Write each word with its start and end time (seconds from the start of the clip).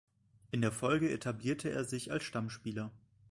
In 0.49 0.61
der 0.63 0.71
Folge 0.71 1.11
etablierte 1.11 1.69
er 1.69 1.83
sich 1.83 2.11
als 2.11 2.23
Stammspieler. 2.23 2.91